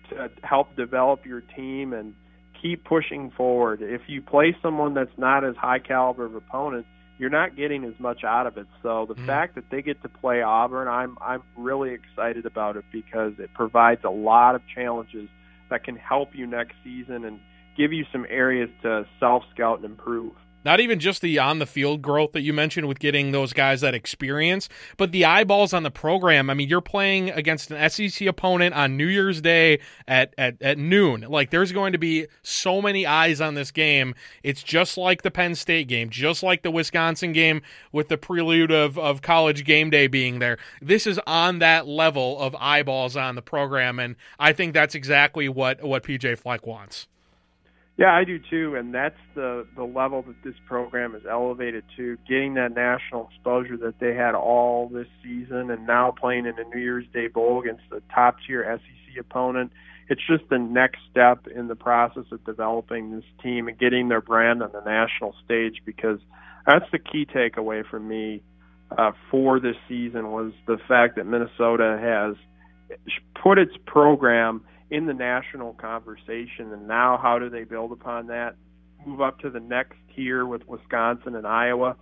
[0.09, 2.13] to help develop your team and
[2.61, 3.81] keep pushing forward.
[3.81, 6.85] If you play someone that's not as high caliber of opponent,
[7.17, 8.67] you're not getting as much out of it.
[8.81, 12.77] So the mm fact that they get to play Auburn, I'm I'm really excited about
[12.77, 15.29] it because it provides a lot of challenges
[15.69, 17.39] that can help you next season and
[17.77, 20.33] give you some areas to self scout and improve.
[20.63, 23.81] Not even just the on the field growth that you mentioned with getting those guys
[23.81, 26.49] that experience, but the eyeballs on the program.
[26.49, 30.77] I mean, you're playing against an SEC opponent on New Year's Day at, at, at
[30.77, 31.21] noon.
[31.21, 34.13] Like, there's going to be so many eyes on this game.
[34.43, 38.71] It's just like the Penn State game, just like the Wisconsin game with the prelude
[38.71, 40.57] of, of college game day being there.
[40.81, 45.49] This is on that level of eyeballs on the program, and I think that's exactly
[45.49, 47.07] what, what PJ Fleck wants.
[48.01, 52.17] Yeah, I do too, and that's the the level that this program is elevated to,
[52.27, 56.63] getting that national exposure that they had all this season, and now playing in a
[56.75, 59.71] New Year's Day bowl against a top tier SEC opponent.
[60.09, 64.19] It's just the next step in the process of developing this team and getting their
[64.19, 65.83] brand on the national stage.
[65.85, 66.17] Because
[66.65, 68.41] that's the key takeaway for me
[68.97, 72.35] uh, for this season was the fact that Minnesota has
[73.43, 76.71] put its program in the national conversation.
[76.73, 78.55] And now, how do they build upon that?
[79.05, 81.95] Move up to the next tier with Wisconsin and Iowa.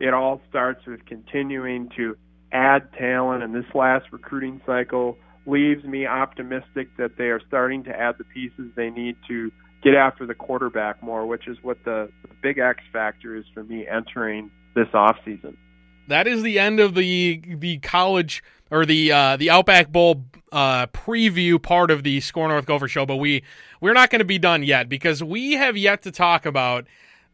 [0.00, 2.16] It all starts with continuing to
[2.52, 7.90] add talent, and this last recruiting cycle leaves me optimistic that they are starting to
[7.90, 9.50] add the pieces they need to
[9.82, 13.64] get after the quarterback more, which is what the, the big X factor is for
[13.64, 15.56] me entering this offseason.
[16.08, 20.86] That is the end of the the college or the uh, the Outback Bowl uh,
[20.88, 23.42] preview part of the Score North Gopher show, but we
[23.80, 26.86] we're not going to be done yet because we have yet to talk about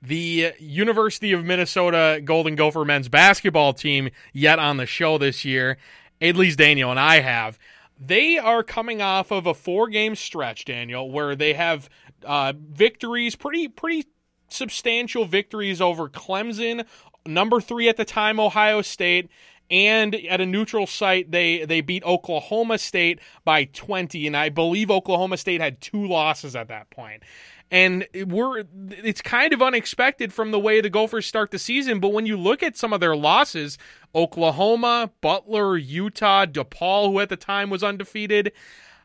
[0.02, 5.76] the University of Minnesota Golden Gopher men's basketball team yet on the show this year.
[6.20, 7.58] At least Daniel and I have.
[8.00, 11.88] They are coming off of a four game stretch, Daniel, where they have
[12.24, 14.08] uh, victories, pretty pretty
[14.48, 16.86] substantial victories over Clemson,
[17.28, 19.30] number three at the time, Ohio State,
[19.70, 24.90] and at a neutral site they they beat Oklahoma State by 20 and I believe
[24.90, 27.22] Oklahoma State had two losses at that point.
[27.70, 32.14] And we're it's kind of unexpected from the way the Gophers start the season, but
[32.14, 33.76] when you look at some of their losses,
[34.14, 38.52] Oklahoma, Butler, Utah, DePaul who at the time was undefeated,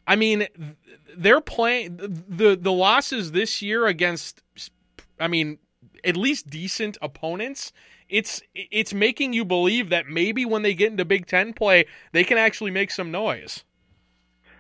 [0.07, 0.47] I mean,
[1.17, 4.41] they're playing the the losses this year against
[5.19, 5.57] I mean,
[6.05, 7.73] at least decent opponents
[8.09, 12.23] it's it's making you believe that maybe when they get into Big Ten play, they
[12.23, 13.63] can actually make some noise.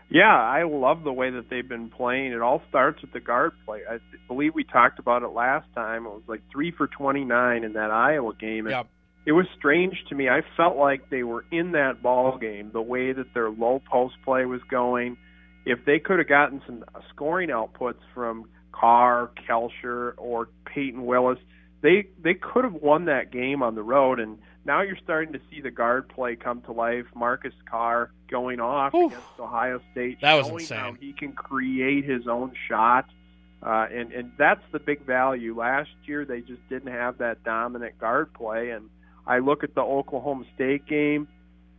[0.09, 2.33] Yeah, I love the way that they've been playing.
[2.33, 3.81] It all starts with the guard play.
[3.89, 6.05] I believe we talked about it last time.
[6.05, 8.67] It was like three for 29 in that Iowa game.
[8.67, 8.87] Yep.
[9.25, 10.29] It was strange to me.
[10.29, 12.69] I felt like they were in that ball game.
[12.71, 15.17] The way that their low post play was going.
[15.65, 21.39] If they could have gotten some scoring outputs from Carr, Kalscheur, or Payton Willis,
[21.83, 25.39] they they could have won that game on the road and now you're starting to
[25.51, 27.05] see the guard play come to life.
[27.13, 29.11] Marcus Carr going off Oof.
[29.11, 30.77] against Ohio State, that was showing insane.
[30.77, 33.05] how he can create his own shot,
[33.61, 35.57] uh, and and that's the big value.
[35.57, 38.89] Last year they just didn't have that dominant guard play, and
[39.27, 41.27] I look at the Oklahoma State game.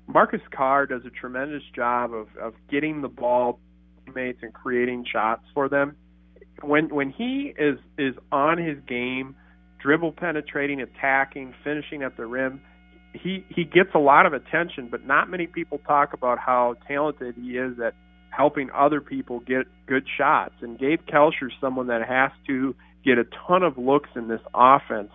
[0.07, 3.59] Marcus Carr does a tremendous job of of getting the ball
[4.05, 5.97] teammates and creating shots for them.
[6.61, 9.37] When when he is is on his game
[9.85, 12.61] dribble penetrating, attacking, finishing at the rim.
[13.13, 17.37] He he gets a lot of attention, but not many people talk about how talented
[17.37, 17.95] he is at
[18.31, 20.55] helping other people get good shots.
[20.63, 24.41] And Gabe Kalscheur is someone that has to get a ton of looks in this
[24.55, 25.13] offense.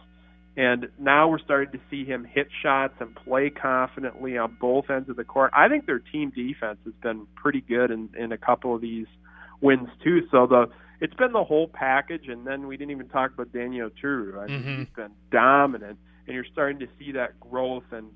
[0.55, 5.09] And now we're starting to see him hit shots and play confidently on both ends
[5.09, 5.51] of the court.
[5.55, 9.07] I think their team defense has been pretty good in, in a couple of these
[9.61, 10.21] wins too.
[10.31, 10.67] So the
[11.01, 14.37] it's been the whole package, and then we didn't even talk about Daniel Oturu.
[14.37, 14.79] I mean, mm-hmm.
[14.79, 18.09] he's been dominant, and you're starting to see that growth and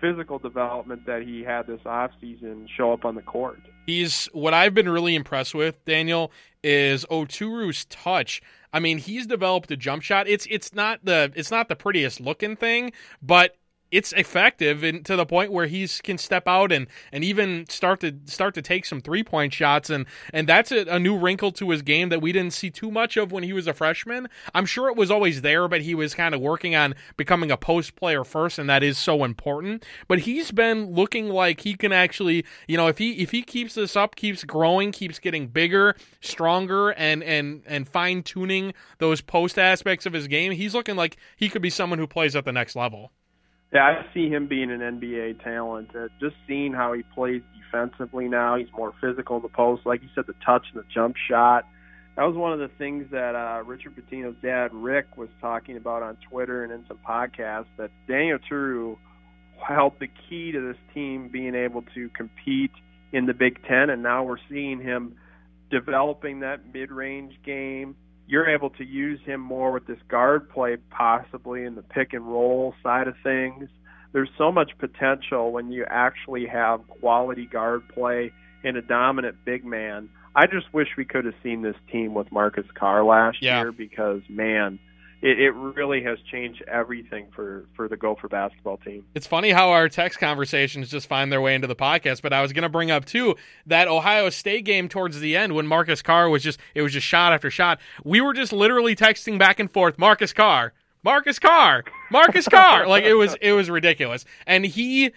[0.00, 3.60] physical development that he had this off season show up on the court.
[3.86, 8.42] He's what I've been really impressed with, Daniel, is Oturu's touch.
[8.72, 10.26] I mean, he's developed a jump shot.
[10.26, 13.56] It's it's not the it's not the prettiest looking thing, but
[13.94, 18.00] it's effective and to the point where he can step out and, and even start
[18.00, 21.52] to start to take some three point shots and and that's a, a, new wrinkle
[21.52, 24.28] to his game that we didn't see too much of when he was a freshman.
[24.52, 27.56] I'm sure it was always there, but he was kind of working on becoming a
[27.56, 29.84] post player first, and that is so important.
[30.08, 33.74] But he's been looking like he can actually, you know, if he if he keeps
[33.74, 39.56] this up, keeps growing, keeps getting bigger, stronger, and and and fine tuning those post
[39.56, 42.52] aspects of his game, he's looking like he could be someone who plays at the
[42.52, 43.12] next level.
[43.74, 45.90] Yeah, I see him being an NBA talent.
[45.96, 49.82] Uh, just seeing how he plays defensively now, he's more physical in the post.
[49.84, 51.66] Like you said, the touch and the jump shot.
[52.16, 56.04] That was one of the things that uh, Richard Pitino's dad, Rick, was talking about
[56.04, 57.66] on Twitter and in some podcasts.
[57.76, 58.96] That Daniel Oturu
[59.56, 62.70] held the key to this team being able to compete
[63.12, 65.16] in the Big Ten, and now we're seeing him
[65.72, 71.64] developing that mid-range game you're able to use him more with this guard play, possibly
[71.64, 73.68] in the pick and roll side of things.
[74.12, 78.32] There's so much potential when you actually have quality guard play
[78.62, 80.08] and a dominant big man.
[80.36, 83.60] I just wish we could have seen this team with Marcus Carr last yeah.
[83.60, 84.78] year because, man,
[85.24, 89.06] it, it really has changed everything for for the Gopher basketball team.
[89.14, 92.20] It's funny how our text conversations just find their way into the podcast.
[92.20, 93.34] But I was going to bring up too
[93.66, 97.06] that Ohio State game towards the end when Marcus Carr was just it was just
[97.06, 97.80] shot after shot.
[98.04, 102.86] We were just literally texting back and forth, Marcus Carr, Marcus Carr, Marcus Carr.
[102.86, 105.12] like it was it was ridiculous, and he.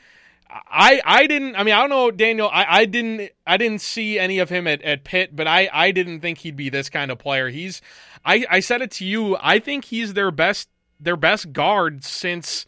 [0.50, 4.18] I I didn't I mean I don't know Daniel I, I didn't I didn't see
[4.18, 7.12] any of him at, at Pitt but I, I didn't think he'd be this kind
[7.12, 7.50] of player.
[7.50, 7.82] He's
[8.26, 9.38] I, I said it to you.
[9.42, 12.66] I think he's their best their best guard since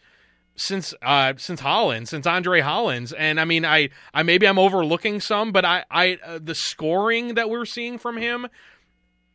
[0.55, 3.13] since uh since Hollins, since Andre Hollins.
[3.13, 7.35] And I mean, I I maybe I'm overlooking some, but I I uh, the scoring
[7.35, 8.47] that we're seeing from him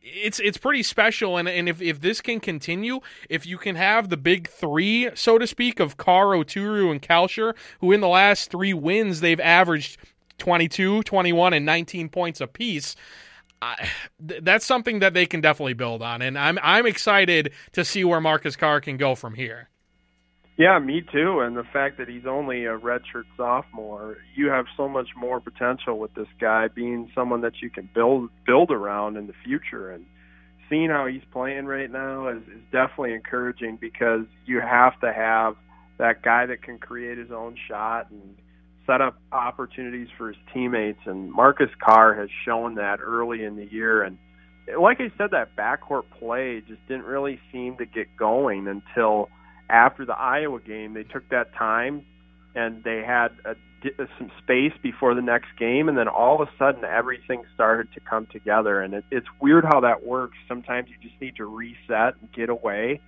[0.05, 4.09] it's it's pretty special and and if, if this can continue, if you can have
[4.09, 8.51] the big 3, so to speak, of Carr, Oturu and Kalscheur, who in the last
[8.51, 9.97] 3 wins they've averaged
[10.37, 12.95] 22, 21 and 19 points apiece.
[13.61, 13.89] I,
[14.19, 18.21] that's something that they can definitely build on, and I'm I'm excited to see where
[18.21, 19.69] Marcus Carr can go from here.
[20.57, 21.41] Yeah, me too.
[21.41, 25.99] And the fact that he's only a redshirt sophomore, you have so much more potential
[25.99, 29.91] with this guy being someone that you can build build around in the future.
[29.91, 30.05] And
[30.69, 35.55] seeing how he's playing right now is, is definitely encouraging because you have to have
[35.97, 38.35] that guy that can create his own shot and
[38.87, 40.99] set up opportunities for his teammates.
[41.05, 44.03] And Marcus Carr has shown that early in the year.
[44.03, 44.17] And
[44.79, 49.27] like I said, that backcourt play just didn't really seem to get going until
[49.69, 50.93] after the Iowa game.
[50.93, 52.05] They took that time
[52.55, 53.55] and they had a,
[54.17, 57.99] some space before the next game, and then all of a sudden everything started to
[57.99, 58.81] come together.
[58.81, 60.37] And it, it's weird how that works.
[60.47, 63.01] Sometimes you just need to reset and get away,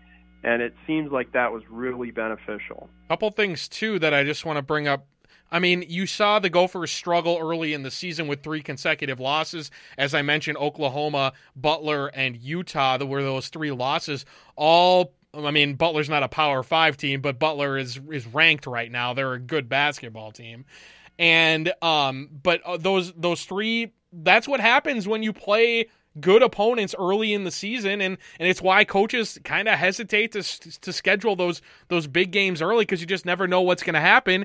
[0.44, 2.90] and it seems like that was really beneficial.
[3.10, 5.06] Couple things too that I just want to bring up
[5.52, 9.72] I mean, you saw the Gophers struggle early in the season with three consecutive losses.
[9.98, 14.26] As I mentioned, Oklahoma, Butler, and Utah were those three losses.
[14.58, 18.92] All, I mean, Butler's not a Power Five team, but Butler is is ranked right
[18.92, 19.14] now.
[19.14, 20.66] They're a good basketball team,
[21.20, 23.94] and um, but uh, those those three.
[24.14, 25.88] That's what happens when you play
[26.20, 30.42] good opponents early in the season and and it's why coaches kind of hesitate to
[30.80, 34.00] to schedule those those big games early because you just never know what's going to
[34.00, 34.44] happen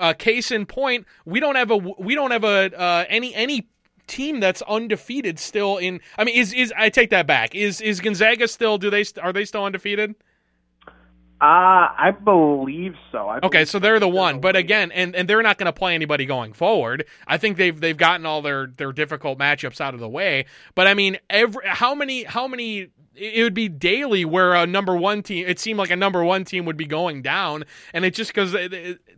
[0.00, 3.68] uh, case in point, we don't have a we don't have a uh, any any
[4.06, 6.00] team that's undefeated still in.
[6.16, 7.54] I mean, is is I take that back.
[7.54, 8.78] Is is Gonzaga still?
[8.78, 10.14] Do they are they still undefeated?
[11.38, 13.28] Uh, I believe so.
[13.28, 15.94] I okay, so they're the one, but again, and, and they're not going to play
[15.94, 17.04] anybody going forward.
[17.26, 20.46] I think they've they've gotten all their, their difficult matchups out of the way.
[20.74, 24.96] But I mean, every how many how many it would be daily where a number
[24.96, 28.16] one team it seemed like a number one team would be going down, and it's
[28.16, 28.56] just because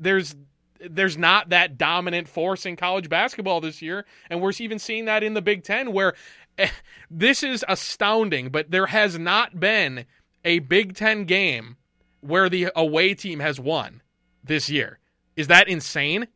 [0.00, 0.34] there's
[0.80, 5.22] there's not that dominant force in college basketball this year, and we're even seeing that
[5.22, 6.14] in the Big Ten, where
[6.58, 6.68] eh,
[7.10, 8.50] this is astounding.
[8.50, 10.06] But there has not been
[10.44, 11.76] a Big Ten game
[12.20, 14.02] where the away team has won
[14.42, 14.98] this year.
[15.36, 16.26] Is that insane?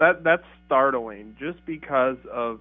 [0.00, 1.36] That that's startling.
[1.38, 2.60] Just because of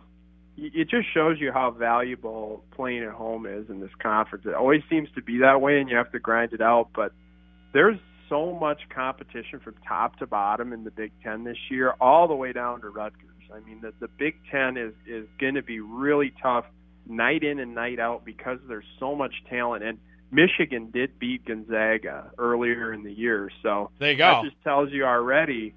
[0.55, 4.45] it just shows you how valuable playing at home is in this conference.
[4.45, 6.89] It always seems to be that way, and you have to grind it out.
[6.93, 7.11] But
[7.73, 7.97] there's
[8.33, 12.33] so much competition from top to bottom in the Big Ten this year, all the
[12.33, 13.19] way down to Rutgers.
[13.53, 16.65] I mean, the, the Big Ten is is going to be really tough
[17.07, 19.83] night in and night out because there's so much talent.
[19.83, 19.99] And
[20.31, 24.41] Michigan did beat Gonzaga earlier in the year, so there you go.
[24.41, 25.75] that just tells you already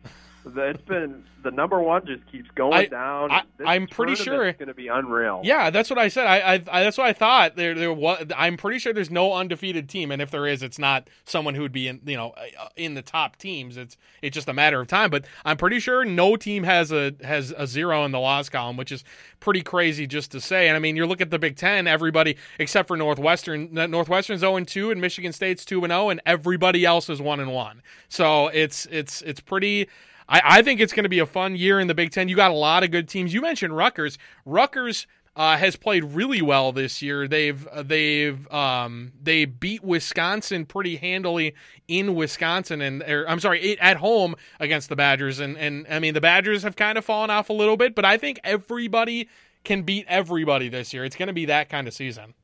[0.54, 3.30] it's been the number one just keeps going I, down.
[3.64, 5.40] I, am pretty sure it's going to be unreal.
[5.44, 6.26] Yeah, that's what I said.
[6.26, 7.56] I, I, I, that's what I thought.
[7.56, 8.26] There, there was.
[8.36, 11.62] I'm pretty sure there's no undefeated team, and if there is, it's not someone who
[11.62, 13.76] would be in, you know, uh, in the top teams.
[13.76, 15.10] It's, it's just a matter of time.
[15.10, 18.76] But I'm pretty sure no team has a has a zero in the loss column,
[18.76, 19.04] which is
[19.40, 20.68] pretty crazy just to say.
[20.68, 23.72] And I mean, you look at the Big Ten, everybody except for Northwestern.
[23.72, 27.40] Northwestern's 0 and 2, and Michigan State's 2 and 0, and everybody else is 1
[27.40, 27.82] and 1.
[28.08, 29.88] So it's it's it's pretty.
[30.28, 32.28] I, I think it's going to be a fun year in the Big Ten.
[32.28, 33.32] You got a lot of good teams.
[33.32, 34.18] You mentioned Rutgers.
[34.44, 35.06] Rutgers
[35.36, 37.28] uh, has played really well this year.
[37.28, 41.54] They've uh, they've um, they beat Wisconsin pretty handily
[41.86, 45.38] in Wisconsin, and or, I'm sorry, at home against the Badgers.
[45.38, 48.04] And and I mean the Badgers have kind of fallen off a little bit, but
[48.04, 49.28] I think everybody
[49.62, 51.04] can beat everybody this year.
[51.04, 52.34] It's going to be that kind of season.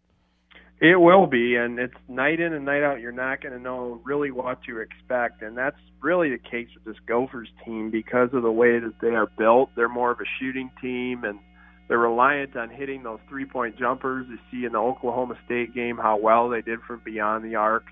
[0.83, 2.99] It will be, and it's night in and night out.
[2.99, 6.85] You're not going to know really what to expect, and that's really the case with
[6.85, 9.71] this Gophers team because of the way that they are built.
[9.77, 11.39] They're more of a shooting team, and
[11.87, 14.27] they're reliant on hitting those three-point jumpers.
[14.29, 17.85] You see in the Oklahoma State game how well they did from beyond the arc.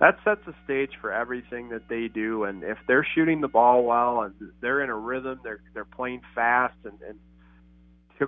[0.00, 3.84] That sets the stage for everything that they do, and if they're shooting the ball
[3.84, 7.18] well and they're in a rhythm, they're they're playing fast and, and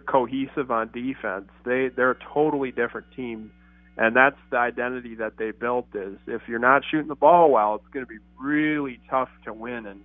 [0.07, 1.49] cohesive on defense.
[1.65, 3.51] They they're a totally different team
[3.97, 7.77] and that's the identity that they built is if you're not shooting the ball well
[7.77, 9.87] it's going to be really tough to win.
[9.87, 10.01] And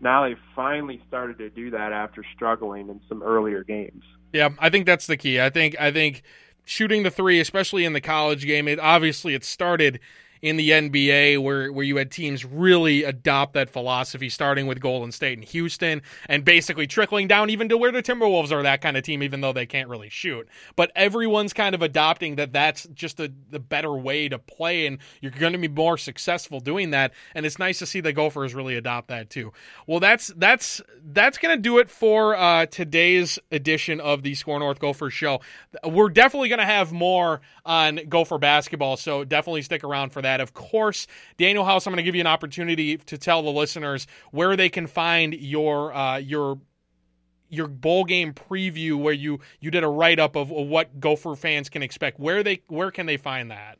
[0.00, 4.04] now they've finally started to do that after struggling in some earlier games.
[4.32, 5.40] Yeah i think that's the key.
[5.40, 6.22] I think i think
[6.64, 10.00] shooting the three especially in the college game it obviously it started
[10.44, 15.10] in the NBA where where you had teams really adopt that philosophy, starting with Golden
[15.10, 18.98] State and Houston, and basically trickling down even to where the Timberwolves are that kind
[18.98, 20.46] of team, even though they can't really shoot.
[20.76, 24.98] But everyone's kind of adopting that that's just a, the better way to play, and
[25.22, 27.14] you're going to be more successful doing that.
[27.34, 29.50] And it's nice to see the Gophers really adopt that too.
[29.86, 34.58] Well, that's that's that's going to do it for uh, today's edition of the SKOR
[34.58, 35.40] North Gophers show.
[35.82, 40.33] We're definitely going to have more on Gopher basketball, so definitely stick around for that
[40.34, 40.42] that.
[40.42, 41.06] Of course,
[41.38, 44.68] Daniel House, I'm going to give you an opportunity to tell the listeners where they
[44.68, 46.58] can find your uh, your
[47.48, 51.36] your bowl game preview where you you did a write up of, of what Gopher
[51.36, 52.18] fans can expect.
[52.18, 53.78] Where they where can they find that?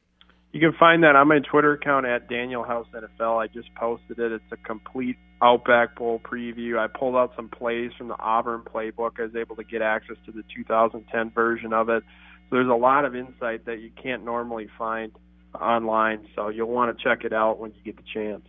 [0.53, 3.43] You can find that on my Twitter account at Daniel House NFL.
[3.43, 4.31] I just posted it.
[4.31, 6.79] It's a complete Outback Bowl preview.
[6.79, 9.19] I pulled out some plays from the Auburn playbook.
[9.19, 12.05] I was able to get access to the 2010 version of it.
[12.49, 15.11] So there's a lot of insight that you can't normally find
[15.61, 16.27] online.
[16.35, 18.47] So you'll want to check it out when you get the chance.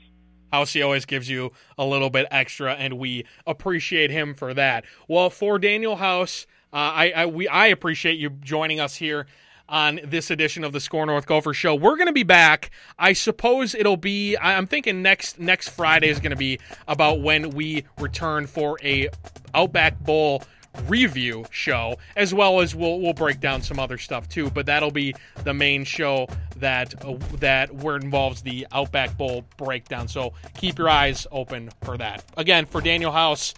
[0.53, 4.86] Housey always gives you a little bit extra, and we appreciate him for that.
[5.08, 9.28] Well, for Daniel House, uh, I, I, we I appreciate you joining us here
[9.68, 11.76] on this edition of the SKOR North Gopher Show.
[11.76, 12.72] We're going to be back.
[12.99, 14.38] I suppose it'll be.
[14.38, 19.10] I'm thinking next next Friday is going to be about when we return for a
[19.53, 20.43] Outback Bowl
[20.88, 24.49] review show, as well as we'll we'll break down some other stuff too.
[24.49, 30.07] But that'll be the main show that uh, that where involves the Outback Bowl breakdown.
[30.07, 32.23] So keep your eyes open for that.
[32.38, 33.53] Again, for Daniel House.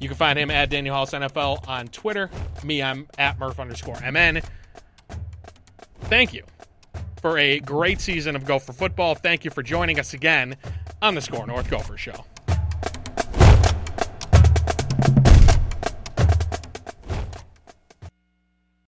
[0.00, 2.28] You can find him at Daniel House NFL on Twitter.
[2.64, 4.42] Me, I'm at Murph underscore MN.
[6.02, 6.42] Thank you
[7.22, 9.14] for a great season of Gopher football.
[9.14, 10.56] Thank you for joining us again
[11.00, 12.24] on the SKOR North Gopher Show.